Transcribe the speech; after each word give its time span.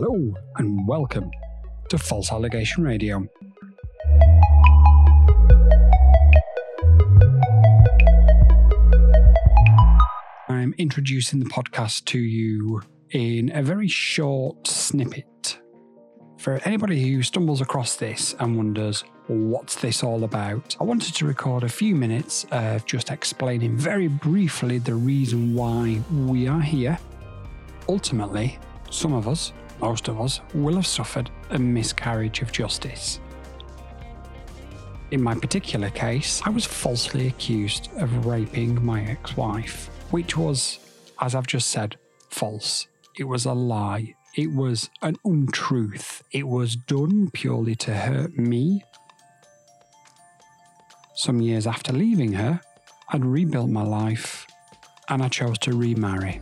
Hello, 0.00 0.32
and 0.58 0.86
welcome 0.86 1.28
to 1.88 1.98
False 1.98 2.30
Allegation 2.30 2.84
Radio. 2.84 3.26
I'm 10.48 10.72
introducing 10.78 11.40
the 11.40 11.46
podcast 11.46 12.04
to 12.04 12.20
you 12.20 12.80
in 13.10 13.50
a 13.52 13.60
very 13.60 13.88
short 13.88 14.68
snippet. 14.68 15.58
For 16.38 16.60
anybody 16.64 17.10
who 17.10 17.24
stumbles 17.24 17.60
across 17.60 17.96
this 17.96 18.36
and 18.38 18.56
wonders, 18.56 19.02
what's 19.26 19.74
this 19.74 20.04
all 20.04 20.22
about? 20.22 20.76
I 20.80 20.84
wanted 20.84 21.12
to 21.16 21.26
record 21.26 21.64
a 21.64 21.68
few 21.68 21.96
minutes 21.96 22.46
of 22.52 22.86
just 22.86 23.10
explaining 23.10 23.76
very 23.76 24.06
briefly 24.06 24.78
the 24.78 24.94
reason 24.94 25.56
why 25.56 26.00
we 26.12 26.46
are 26.46 26.60
here. 26.60 27.00
Ultimately, 27.88 28.60
some 28.90 29.12
of 29.12 29.26
us, 29.26 29.52
most 29.80 30.08
of 30.08 30.20
us, 30.20 30.40
will 30.54 30.76
have 30.76 30.86
suffered 30.86 31.30
a 31.50 31.58
miscarriage 31.58 32.42
of 32.42 32.52
justice. 32.52 33.20
In 35.10 35.22
my 35.22 35.34
particular 35.34 35.88
case, 35.90 36.42
I 36.44 36.50
was 36.50 36.66
falsely 36.66 37.28
accused 37.28 37.88
of 37.96 38.26
raping 38.26 38.84
my 38.84 39.02
ex 39.04 39.36
wife, 39.36 39.88
which 40.10 40.36
was, 40.36 40.78
as 41.20 41.34
I've 41.34 41.46
just 41.46 41.70
said, 41.70 41.96
false. 42.28 42.86
It 43.18 43.24
was 43.24 43.46
a 43.46 43.54
lie. 43.54 44.14
It 44.36 44.52
was 44.52 44.90
an 45.00 45.16
untruth. 45.24 46.22
It 46.30 46.46
was 46.46 46.76
done 46.76 47.30
purely 47.32 47.74
to 47.76 47.94
hurt 47.94 48.36
me. 48.36 48.84
Some 51.14 51.40
years 51.40 51.66
after 51.66 51.92
leaving 51.92 52.32
her, 52.34 52.60
I'd 53.08 53.24
rebuilt 53.24 53.70
my 53.70 53.82
life 53.82 54.46
and 55.08 55.22
I 55.22 55.28
chose 55.28 55.58
to 55.60 55.72
remarry. 55.76 56.40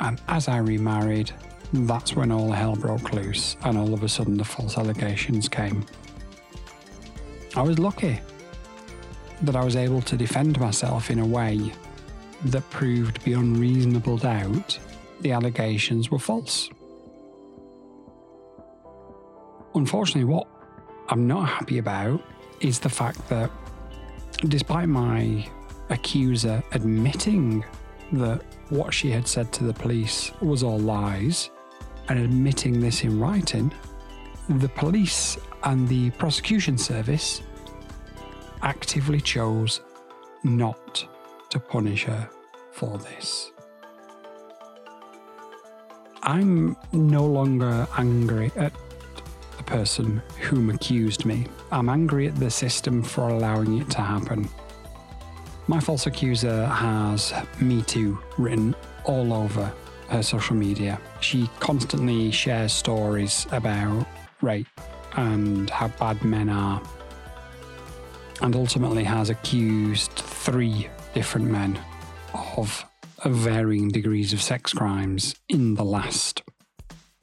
And 0.00 0.20
as 0.28 0.46
I 0.46 0.58
remarried, 0.58 1.32
that's 1.72 2.14
when 2.14 2.30
all 2.30 2.50
hell 2.52 2.76
broke 2.76 3.12
loose 3.12 3.56
and 3.64 3.76
all 3.76 3.92
of 3.92 4.02
a 4.02 4.08
sudden 4.08 4.36
the 4.36 4.44
false 4.44 4.78
allegations 4.78 5.48
came. 5.48 5.84
I 7.54 7.62
was 7.62 7.78
lucky 7.78 8.20
that 9.42 9.56
I 9.56 9.64
was 9.64 9.76
able 9.76 10.00
to 10.02 10.16
defend 10.16 10.58
myself 10.60 11.10
in 11.10 11.18
a 11.18 11.26
way 11.26 11.72
that 12.46 12.68
proved 12.70 13.22
beyond 13.24 13.56
reasonable 13.58 14.18
doubt 14.18 14.78
the 15.20 15.32
allegations 15.32 16.10
were 16.10 16.18
false. 16.18 16.70
Unfortunately, 19.74 20.24
what 20.24 20.46
I'm 21.08 21.26
not 21.26 21.48
happy 21.48 21.78
about 21.78 22.22
is 22.60 22.78
the 22.78 22.88
fact 22.88 23.28
that 23.28 23.50
despite 24.48 24.88
my 24.88 25.46
accuser 25.90 26.62
admitting 26.72 27.64
that 28.12 28.42
what 28.70 28.92
she 28.92 29.10
had 29.10 29.26
said 29.26 29.52
to 29.52 29.64
the 29.64 29.72
police 29.72 30.32
was 30.40 30.62
all 30.62 30.78
lies 30.78 31.50
and 32.08 32.18
admitting 32.18 32.80
this 32.80 33.02
in 33.04 33.18
writing, 33.20 33.72
the 34.48 34.68
police 34.68 35.38
and 35.64 35.88
the 35.88 36.10
prosecution 36.12 36.78
service 36.78 37.42
actively 38.62 39.20
chose 39.20 39.80
not 40.44 41.06
to 41.50 41.58
punish 41.58 42.04
her 42.04 42.28
for 42.72 42.98
this. 42.98 43.50
I'm 46.22 46.76
no 46.92 47.24
longer 47.24 47.86
angry 47.96 48.50
at 48.56 48.72
the 49.56 49.62
person 49.62 50.22
whom 50.40 50.70
accused 50.70 51.24
me. 51.24 51.46
I'm 51.70 51.88
angry 51.88 52.26
at 52.26 52.36
the 52.36 52.50
system 52.50 53.02
for 53.02 53.28
allowing 53.28 53.78
it 53.78 53.90
to 53.90 54.00
happen. 54.00 54.48
My 55.68 55.80
false 55.80 56.06
accuser 56.06 56.66
has 56.66 57.32
Me 57.60 57.82
Too 57.82 58.18
written 58.38 58.74
all 59.04 59.32
over 59.32 59.72
her 60.08 60.22
social 60.22 60.56
media. 60.56 61.00
She 61.20 61.48
constantly 61.60 62.30
shares 62.30 62.72
stories 62.72 63.46
about 63.52 64.06
rape 64.40 64.68
and 65.16 65.70
how 65.70 65.88
bad 65.88 66.22
men 66.24 66.48
are, 66.48 66.82
and 68.40 68.54
ultimately 68.54 69.04
has 69.04 69.30
accused 69.30 70.12
three 70.12 70.88
different 71.14 71.46
men 71.46 71.78
of 72.56 72.84
varying 73.24 73.88
degrees 73.88 74.32
of 74.32 74.42
sex 74.42 74.72
crimes 74.72 75.34
in 75.48 75.74
the 75.74 75.84
last 75.84 76.42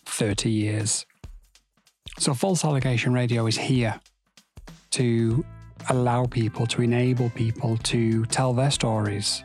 30 0.06 0.50
years. 0.50 1.06
So, 2.20 2.34
False 2.34 2.66
Allegation 2.66 3.14
Radio 3.14 3.48
is 3.48 3.58
here 3.58 4.00
to 4.92 5.46
allow 5.90 6.26
people, 6.26 6.66
to 6.68 6.82
enable 6.82 7.30
people 7.32 7.78
to 7.78 8.26
tell 8.26 8.54
their 8.54 8.72
stories, 8.72 9.44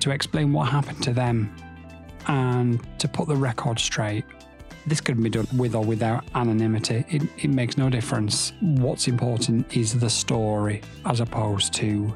to 0.00 0.10
explain 0.10 0.52
what 0.52 0.68
happened 0.68 1.02
to 1.02 1.12
them, 1.12 1.54
and 2.26 2.80
to 2.98 3.08
put 3.08 3.28
the 3.28 3.36
record 3.36 3.78
straight. 3.78 4.24
This 4.86 5.00
can 5.00 5.20
be 5.20 5.30
done 5.30 5.48
with 5.56 5.74
or 5.74 5.84
without 5.84 6.24
anonymity. 6.34 7.04
It, 7.08 7.22
it 7.38 7.50
makes 7.50 7.76
no 7.76 7.90
difference. 7.90 8.52
What's 8.60 9.08
important 9.08 9.76
is 9.76 9.98
the 9.98 10.10
story 10.10 10.80
as 11.04 11.20
opposed 11.20 11.72
to 11.74 12.14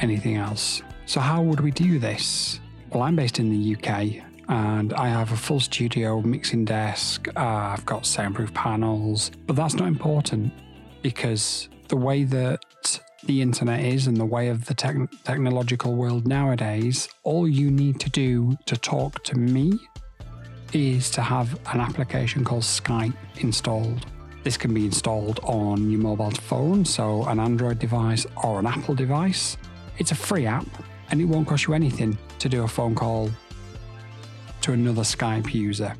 anything 0.00 0.36
else. 0.36 0.82
So, 1.06 1.20
how 1.20 1.42
would 1.42 1.60
we 1.60 1.70
do 1.70 1.98
this? 1.98 2.60
Well, 2.90 3.02
I'm 3.02 3.16
based 3.16 3.38
in 3.38 3.50
the 3.50 3.76
UK 3.76 4.22
and 4.48 4.94
I 4.94 5.08
have 5.08 5.32
a 5.32 5.36
full 5.36 5.60
studio 5.60 6.20
mixing 6.22 6.64
desk. 6.64 7.28
Uh, 7.36 7.40
I've 7.40 7.84
got 7.84 8.06
soundproof 8.06 8.52
panels, 8.54 9.30
but 9.46 9.56
that's 9.56 9.74
not 9.74 9.88
important 9.88 10.52
because 11.02 11.68
the 11.88 11.96
way 11.96 12.24
that 12.24 12.60
the 13.24 13.42
internet 13.42 13.80
is 13.80 14.06
and 14.06 14.16
the 14.16 14.24
way 14.24 14.48
of 14.48 14.66
the 14.66 14.74
te- 14.74 15.06
technological 15.24 15.94
world 15.94 16.26
nowadays, 16.26 17.08
all 17.24 17.48
you 17.48 17.70
need 17.70 18.00
to 18.00 18.10
do 18.10 18.56
to 18.66 18.76
talk 18.76 19.22
to 19.24 19.36
me 19.36 19.78
is 20.72 21.10
to 21.10 21.22
have 21.22 21.58
an 21.72 21.80
application 21.80 22.44
called 22.44 22.62
Skype 22.62 23.14
installed. 23.38 24.06
This 24.44 24.56
can 24.56 24.72
be 24.72 24.84
installed 24.84 25.40
on 25.42 25.90
your 25.90 26.00
mobile 26.00 26.30
phone, 26.30 26.84
so 26.84 27.24
an 27.24 27.40
Android 27.40 27.78
device 27.78 28.26
or 28.44 28.60
an 28.60 28.66
Apple 28.66 28.94
device. 28.94 29.56
It's 29.98 30.12
a 30.12 30.14
free 30.14 30.46
app 30.46 30.66
and 31.10 31.20
it 31.20 31.24
won't 31.24 31.48
cost 31.48 31.66
you 31.66 31.74
anything 31.74 32.16
to 32.38 32.48
do 32.48 32.64
a 32.64 32.68
phone 32.68 32.94
call 32.94 33.30
to 34.60 34.72
another 34.72 35.02
Skype 35.02 35.52
user 35.52 35.94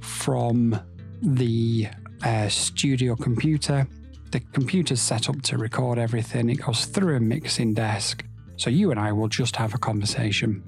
from 0.00 0.78
the 1.22 1.88
uh, 2.22 2.48
studio 2.48 3.16
computer. 3.16 3.86
The 4.34 4.40
computer's 4.40 5.00
set 5.00 5.28
up 5.28 5.42
to 5.42 5.58
record 5.58 5.96
everything, 5.96 6.50
it 6.50 6.56
goes 6.56 6.86
through 6.86 7.14
a 7.14 7.20
mixing 7.20 7.72
desk. 7.72 8.24
So 8.56 8.68
you 8.68 8.90
and 8.90 8.98
I 8.98 9.12
will 9.12 9.28
just 9.28 9.54
have 9.54 9.74
a 9.74 9.78
conversation. 9.78 10.64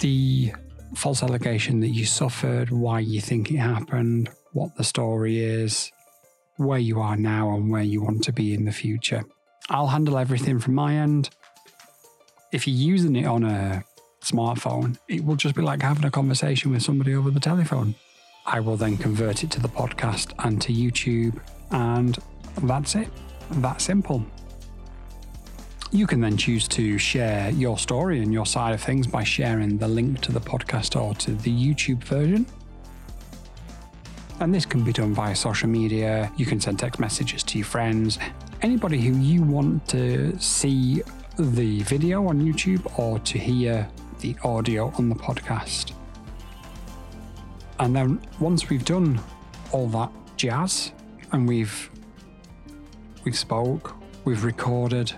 The 0.00 0.52
false 0.96 1.22
allegation 1.22 1.78
that 1.78 1.90
you 1.90 2.06
suffered, 2.06 2.70
why 2.70 2.98
you 2.98 3.20
think 3.20 3.52
it 3.52 3.58
happened, 3.58 4.30
what 4.52 4.74
the 4.74 4.82
story 4.82 5.38
is, 5.38 5.92
where 6.56 6.80
you 6.80 7.00
are 7.00 7.16
now, 7.16 7.54
and 7.54 7.70
where 7.70 7.84
you 7.84 8.02
want 8.02 8.24
to 8.24 8.32
be 8.32 8.52
in 8.52 8.64
the 8.64 8.72
future. 8.72 9.22
I'll 9.70 9.86
handle 9.86 10.18
everything 10.18 10.58
from 10.58 10.74
my 10.74 10.96
end. 10.96 11.30
If 12.50 12.66
you're 12.66 12.76
using 12.76 13.14
it 13.14 13.26
on 13.26 13.44
a 13.44 13.84
smartphone, 14.24 14.98
it 15.06 15.24
will 15.24 15.36
just 15.36 15.54
be 15.54 15.62
like 15.62 15.82
having 15.82 16.04
a 16.04 16.10
conversation 16.10 16.72
with 16.72 16.82
somebody 16.82 17.14
over 17.14 17.30
the 17.30 17.38
telephone. 17.38 17.94
I 18.44 18.58
will 18.58 18.76
then 18.76 18.96
convert 18.96 19.44
it 19.44 19.52
to 19.52 19.60
the 19.60 19.68
podcast 19.68 20.32
and 20.44 20.60
to 20.62 20.72
YouTube, 20.72 21.40
and 21.70 22.18
that's 22.62 22.94
it. 22.94 23.08
That 23.50 23.80
simple. 23.80 24.24
You 25.90 26.06
can 26.06 26.20
then 26.20 26.36
choose 26.36 26.66
to 26.68 26.98
share 26.98 27.50
your 27.50 27.78
story 27.78 28.20
and 28.20 28.32
your 28.32 28.46
side 28.46 28.74
of 28.74 28.82
things 28.82 29.06
by 29.06 29.22
sharing 29.22 29.78
the 29.78 29.86
link 29.86 30.20
to 30.22 30.32
the 30.32 30.40
podcast 30.40 31.00
or 31.00 31.14
to 31.14 31.32
the 31.32 31.50
YouTube 31.50 32.02
version. 32.02 32.46
And 34.40 34.52
this 34.52 34.66
can 34.66 34.82
be 34.82 34.92
done 34.92 35.14
via 35.14 35.36
social 35.36 35.68
media. 35.68 36.32
You 36.36 36.46
can 36.46 36.60
send 36.60 36.80
text 36.80 36.98
messages 36.98 37.44
to 37.44 37.58
your 37.58 37.66
friends, 37.66 38.18
anybody 38.62 39.00
who 39.00 39.16
you 39.16 39.42
want 39.42 39.86
to 39.88 40.36
see 40.40 41.02
the 41.38 41.82
video 41.82 42.26
on 42.26 42.40
YouTube 42.40 42.98
or 42.98 43.20
to 43.20 43.38
hear 43.38 43.88
the 44.20 44.34
audio 44.42 44.92
on 44.98 45.08
the 45.08 45.14
podcast. 45.14 45.92
And 47.78 47.94
then 47.94 48.20
once 48.40 48.68
we've 48.68 48.84
done 48.84 49.20
all 49.72 49.86
that 49.88 50.10
jazz 50.36 50.92
and 51.32 51.46
we've 51.46 51.90
we've 53.24 53.38
spoke, 53.38 53.94
we've 54.24 54.44
recorded, 54.44 55.12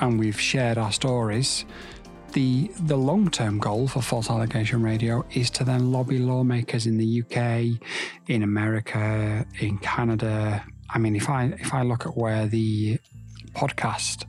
and 0.00 0.18
we've 0.18 0.40
shared 0.40 0.78
our 0.78 0.92
stories, 0.92 1.64
the 2.32 2.70
the 2.80 2.96
long 2.96 3.30
term 3.30 3.58
goal 3.58 3.86
for 3.86 4.02
False 4.02 4.28
Allegation 4.28 4.82
Radio 4.82 5.24
is 5.32 5.50
to 5.50 5.64
then 5.64 5.92
lobby 5.92 6.18
lawmakers 6.18 6.86
in 6.86 6.98
the 6.98 7.22
UK, 7.22 7.80
in 8.28 8.42
America, 8.42 9.46
in 9.60 9.78
Canada. 9.78 10.64
I 10.90 10.98
mean, 10.98 11.14
if 11.14 11.30
I 11.30 11.44
if 11.58 11.72
I 11.72 11.82
look 11.82 12.06
at 12.06 12.16
where 12.16 12.46
the 12.46 12.98
podcast 13.52 14.24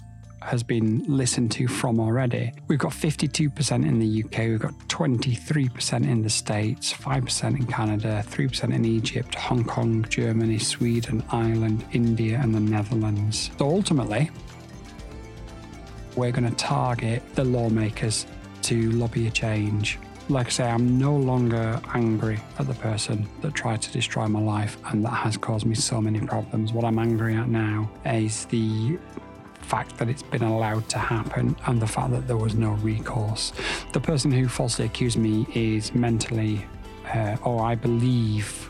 has 0.45 0.63
been 0.63 1.03
listened 1.07 1.51
to 1.53 1.67
from 1.67 1.99
already. 1.99 2.53
We've 2.67 2.79
got 2.79 2.91
52% 2.91 3.85
in 3.85 3.99
the 3.99 4.23
UK, 4.23 4.37
we've 4.49 4.59
got 4.59 4.73
23% 4.87 6.03
in 6.03 6.21
the 6.21 6.29
States, 6.29 6.93
5% 6.93 7.59
in 7.59 7.65
Canada, 7.65 8.23
3% 8.27 8.73
in 8.73 8.85
Egypt, 8.85 9.35
Hong 9.35 9.63
Kong, 9.63 10.05
Germany, 10.09 10.59
Sweden, 10.59 11.23
Ireland, 11.31 11.83
India, 11.91 12.39
and 12.41 12.53
the 12.53 12.59
Netherlands. 12.59 13.51
So 13.57 13.67
ultimately, 13.67 14.29
we're 16.15 16.31
going 16.31 16.49
to 16.49 16.55
target 16.55 17.21
the 17.35 17.43
lawmakers 17.43 18.25
to 18.63 18.91
lobby 18.91 19.27
a 19.27 19.31
change. 19.31 19.99
like 20.29 20.47
I 20.47 20.49
say, 20.49 20.63
I'm 20.63 20.97
no 20.97 21.15
longer 21.15 21.79
angry 21.93 22.39
at 22.57 22.67
the 22.67 22.73
person 22.75 23.27
that 23.41 23.53
tried 23.53 23.81
to 23.83 23.91
destroy 23.91 24.27
my 24.27 24.39
life 24.39 24.77
and 24.85 25.03
that 25.05 25.09
has 25.09 25.37
caused 25.37 25.65
me 25.65 25.75
so 25.75 26.01
many 26.01 26.19
problems. 26.19 26.73
What 26.73 26.83
I'm 26.83 26.97
angry 26.97 27.35
at 27.35 27.47
now 27.47 27.89
is 28.05 28.45
the 28.45 28.97
fact 29.61 29.97
that 29.97 30.09
it's 30.09 30.23
been 30.23 30.43
allowed 30.43 30.87
to 30.89 30.97
happen 30.97 31.55
and 31.65 31.81
the 31.81 31.87
fact 31.87 32.11
that 32.11 32.27
there 32.27 32.37
was 32.37 32.55
no 32.55 32.71
recourse. 32.75 33.51
The 33.93 33.99
person 33.99 34.31
who 34.31 34.47
falsely 34.47 34.85
accused 34.85 35.17
me 35.17 35.47
is 35.53 35.93
mentally, 35.93 36.65
uh, 37.13 37.37
or 37.43 37.63
I 37.63 37.75
believe, 37.75 38.69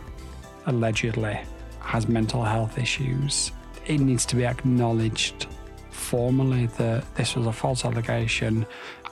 allegedly, 0.66 1.40
has 1.80 2.08
mental 2.08 2.44
health 2.44 2.78
issues. 2.78 3.52
It 3.86 4.00
needs 4.00 4.26
to 4.28 4.36
be 4.36 4.46
acknowledged 4.46 5.48
formally 5.92 6.68
that 6.78 7.04
this 7.16 7.36
was 7.36 7.48
a 7.48 7.54
false 7.54 7.86
allegation 7.86 8.66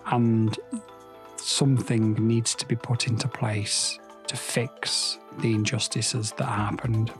and 0.08 0.58
something 1.38 2.14
needs 2.28 2.56
to 2.56 2.66
be 2.66 2.75
put 2.75 3.08
into 3.08 3.28
place 3.28 4.00
to 4.28 4.36
fix 4.36 5.20
the 5.40 5.54
injustices 5.54 6.31
that 6.34 6.46
happened. 6.46 7.12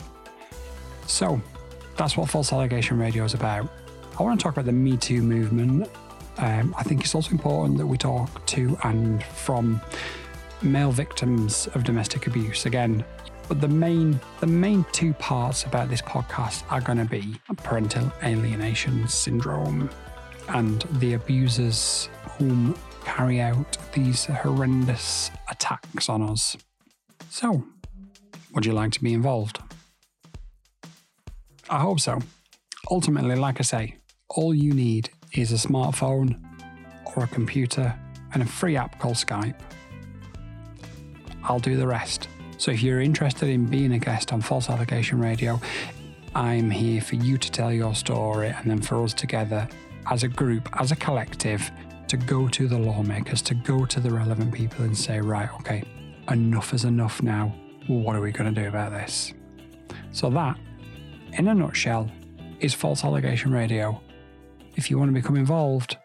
So, 1.07 1.41
that's 1.97 2.17
what 2.17 2.29
False 2.29 2.51
Allegation 2.53 2.97
Radio 2.97 3.23
is 3.25 3.33
about. 3.33 3.69
I 4.18 4.21
want 4.21 4.39
to 4.39 4.44
talk 4.44 4.54
about 4.54 4.65
the 4.65 4.71
Me 4.71 4.95
Too 4.95 5.24
movement. 5.24 5.89
Um, 6.38 6.75
I 6.77 6.83
think 6.83 7.01
it's 7.01 7.15
also 7.15 7.31
important 7.31 7.77
that 7.80 7.88
we 7.88 7.98
talk 7.98 8.45
to 8.48 8.77
and 8.83 9.24
from 9.24 9.81
male 10.62 10.92
victims 10.92 11.68
of 11.74 11.83
domestic 11.83 12.27
abuse. 12.27 12.65
Again, 12.68 13.04
but 13.48 13.60
the 13.60 13.68
main 13.68 14.19
the 14.39 14.48
main 14.48 14.86
two 14.92 15.13
parts 15.13 15.63
about 15.63 15.89
this 15.89 16.01
podcast 16.01 16.63
are 16.71 16.80
going 16.80 17.00
to 17.00 17.06
be 17.06 17.36
parental 17.57 18.12
alienation 18.24 19.07
syndrome 19.07 19.89
and 20.50 20.83
the 21.00 21.13
abusers 21.13 22.07
whom 22.38 22.75
carry 23.04 23.42
out 23.42 23.77
these 23.94 24.25
horrendous 24.25 25.31
attacks 25.50 26.07
on 26.07 26.21
us. 26.21 26.56
So, 27.30 27.63
would 28.54 28.65
you 28.65 28.74
like 28.74 28.92
to 28.92 29.04
be 29.04 29.13
involved? 29.13 29.60
I 31.69 31.80
hope 31.80 32.00
so. 32.00 32.19
Ultimately, 32.92 33.36
like 33.36 33.60
I 33.60 33.63
say, 33.63 33.95
all 34.35 34.53
you 34.53 34.74
need 34.74 35.09
is 35.33 35.51
a 35.51 35.68
smartphone 35.68 36.39
or 37.15 37.24
a 37.24 37.27
computer 37.27 37.94
and 38.33 38.41
a 38.41 38.45
free 38.45 38.75
app 38.75 39.00
called 39.00 39.15
Skype. 39.15 39.59
I'll 41.44 41.59
do 41.59 41.77
the 41.77 41.88
rest. 41.88 42.27
So 42.57 42.71
if 42.71 42.81
you're 42.81 43.01
interested 43.01 43.50
in 43.50 43.65
being 43.65 43.94
a 43.94 44.00
guest 44.00 44.33
on 44.33 44.41
False 44.41 44.69
Allegation 44.69 45.19
Radio, 45.19 45.59
I'm 46.33 46.71
here 46.71 47.01
for 47.01 47.15
you 47.15 47.38
to 47.38 47.51
tell 47.51 47.71
your 47.71 47.94
story 47.94 48.47
and 48.47 48.71
then 48.71 48.81
for 48.81 49.03
us 49.03 49.13
together 49.13 49.68
as 50.09 50.24
a 50.24 50.27
group, 50.27 50.68
as 50.79 50.91
a 50.91 50.95
collective, 50.95 51.69
to 52.07 52.18
go 52.18 52.47
to 52.47 52.68
the 52.68 52.77
lawmakers, 52.77 53.41
to 53.44 53.53
go 53.53 53.86
to 53.86 54.00
the 54.00 54.09
relevant 54.09 54.53
people 54.53 54.83
and 54.83 54.97
say, 54.97 55.19
right, 55.19 55.50
okay, 55.59 55.83
enough 56.31 56.74
is 56.74 56.86
enough 56.86 57.21
now. 57.21 57.53
What 57.88 58.15
are 58.15 58.21
we 58.21 58.31
going 58.31 58.53
to 58.53 58.62
do 58.62 58.68
about 58.68 58.91
this? 58.91 59.33
So, 60.12 60.29
that, 60.31 60.57
in 61.33 61.47
a 61.47 61.53
nutshell, 61.53 62.09
is 62.59 62.74
False 62.74 63.03
Allegation 63.03 63.51
Radio. 63.51 64.01
If 64.75 64.89
you 64.89 64.97
want 64.97 65.09
to 65.09 65.13
become 65.13 65.35
involved, 65.35 65.97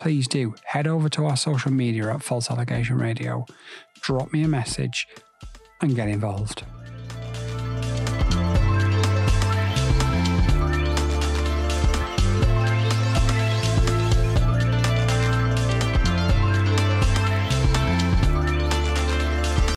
please 0.00 0.28
do 0.28 0.54
head 0.64 0.86
over 0.86 1.08
to 1.10 1.24
our 1.26 1.36
social 1.36 1.72
media 1.72 2.12
at 2.12 2.22
False 2.22 2.50
Allegation 2.50 2.98
Radio, 2.98 3.46
drop 4.00 4.32
me 4.32 4.42
a 4.42 4.48
message, 4.48 5.06
and 5.80 5.94
get 5.94 6.08
involved. 6.08 6.64